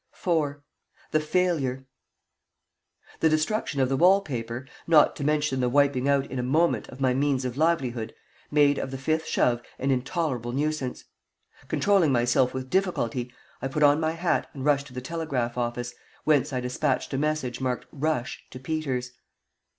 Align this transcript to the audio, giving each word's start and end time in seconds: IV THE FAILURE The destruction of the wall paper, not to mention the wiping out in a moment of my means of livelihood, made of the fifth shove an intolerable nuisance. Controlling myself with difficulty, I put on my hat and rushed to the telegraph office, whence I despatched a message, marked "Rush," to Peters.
IV 0.13 0.55
THE 1.11 1.19
FAILURE 1.19 1.85
The 3.19 3.29
destruction 3.29 3.79
of 3.81 3.87
the 3.87 3.95
wall 3.95 4.19
paper, 4.21 4.65
not 4.87 5.15
to 5.17 5.23
mention 5.23 5.59
the 5.59 5.69
wiping 5.69 6.09
out 6.09 6.25
in 6.31 6.39
a 6.39 6.41
moment 6.41 6.87
of 6.89 6.99
my 6.99 7.13
means 7.13 7.45
of 7.45 7.55
livelihood, 7.55 8.15
made 8.49 8.79
of 8.79 8.89
the 8.89 8.97
fifth 8.97 9.27
shove 9.27 9.61
an 9.77 9.91
intolerable 9.91 10.53
nuisance. 10.53 11.05
Controlling 11.67 12.11
myself 12.11 12.51
with 12.51 12.67
difficulty, 12.71 13.31
I 13.61 13.67
put 13.67 13.83
on 13.83 13.99
my 13.99 14.13
hat 14.13 14.49
and 14.55 14.65
rushed 14.65 14.87
to 14.87 14.93
the 14.93 15.01
telegraph 15.01 15.55
office, 15.55 15.93
whence 16.23 16.51
I 16.51 16.61
despatched 16.61 17.13
a 17.13 17.19
message, 17.19 17.61
marked 17.61 17.85
"Rush," 17.91 18.43
to 18.49 18.59
Peters. 18.59 19.11